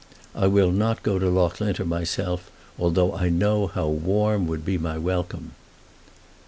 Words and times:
I 0.33 0.47
will 0.47 0.71
not 0.71 1.03
go 1.03 1.19
to 1.19 1.29
Loughlinter 1.29 1.85
myself, 1.85 2.49
although 2.79 3.13
I 3.13 3.29
know 3.29 3.67
how 3.67 3.87
warm 3.87 4.47
would 4.47 4.65
be 4.65 4.79
my 4.79 4.97
welcome. 4.97 5.51